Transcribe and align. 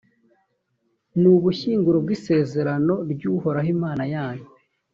ni 1.19 1.27
ubushyinguro 1.35 1.97
bw’isezerano 2.03 2.93
ry’uhoraho, 3.11 3.69
imana 3.75 4.03
yanyu, 4.13 4.47